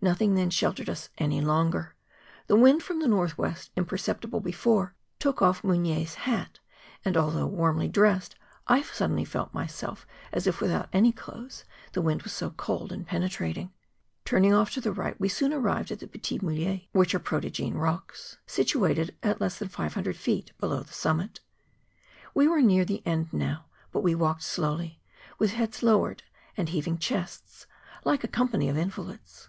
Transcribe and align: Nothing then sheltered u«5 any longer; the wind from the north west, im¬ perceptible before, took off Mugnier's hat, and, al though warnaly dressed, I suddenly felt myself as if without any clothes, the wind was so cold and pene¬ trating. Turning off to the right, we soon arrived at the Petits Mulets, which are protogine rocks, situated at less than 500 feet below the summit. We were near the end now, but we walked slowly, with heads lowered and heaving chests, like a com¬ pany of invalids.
Nothing 0.00 0.34
then 0.34 0.50
sheltered 0.50 0.86
u«5 0.88 1.08
any 1.18 1.40
longer; 1.40 1.94
the 2.46 2.56
wind 2.56 2.84
from 2.84 3.00
the 3.00 3.08
north 3.08 3.36
west, 3.38 3.72
im¬ 3.76 3.86
perceptible 3.86 4.40
before, 4.40 4.94
took 5.18 5.42
off 5.42 5.62
Mugnier's 5.64 6.14
hat, 6.14 6.60
and, 7.04 7.16
al 7.16 7.30
though 7.30 7.48
warnaly 7.48 7.88
dressed, 7.90 8.34
I 8.68 8.82
suddenly 8.82 9.24
felt 9.24 9.54
myself 9.54 10.06
as 10.32 10.46
if 10.46 10.60
without 10.60 10.88
any 10.92 11.10
clothes, 11.12 11.64
the 11.92 12.02
wind 12.02 12.22
was 12.22 12.32
so 12.32 12.50
cold 12.50 12.92
and 12.92 13.08
pene¬ 13.08 13.24
trating. 13.28 13.70
Turning 14.24 14.52
off 14.52 14.70
to 14.72 14.80
the 14.80 14.92
right, 14.92 15.18
we 15.20 15.28
soon 15.28 15.52
arrived 15.52 15.90
at 15.90 15.98
the 15.98 16.06
Petits 16.08 16.42
Mulets, 16.42 16.86
which 16.92 17.14
are 17.14 17.20
protogine 17.20 17.74
rocks, 17.74 18.36
situated 18.46 19.16
at 19.22 19.40
less 19.40 19.58
than 19.58 19.68
500 19.68 20.16
feet 20.16 20.52
below 20.58 20.80
the 20.80 20.92
summit. 20.92 21.40
We 22.34 22.46
were 22.48 22.62
near 22.62 22.84
the 22.84 23.04
end 23.06 23.32
now, 23.32 23.66
but 23.92 24.02
we 24.02 24.14
walked 24.16 24.42
slowly, 24.44 25.00
with 25.40 25.52
heads 25.52 25.82
lowered 25.84 26.24
and 26.56 26.68
heaving 26.68 26.98
chests, 26.98 27.66
like 28.04 28.22
a 28.24 28.28
com¬ 28.28 28.50
pany 28.50 28.70
of 28.70 28.76
invalids. 28.78 29.48